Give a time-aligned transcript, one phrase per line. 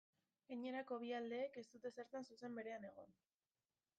[0.51, 3.15] Gainerako bi aldeek ez dute zertan zuzen berean egon.